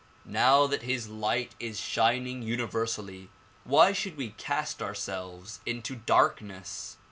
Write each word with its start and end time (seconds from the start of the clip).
Now 0.25 0.65
that 0.65 0.81
his 0.81 1.09
light 1.09 1.53
is 1.59 1.79
shining 1.79 2.41
universally 2.41 3.29
why 3.65 3.91
should 3.93 4.17
we 4.17 4.29
cast 4.31 4.81
our 4.81 4.95
selves 4.95 5.59
into 5.63 5.95
darkness"? 5.95 6.97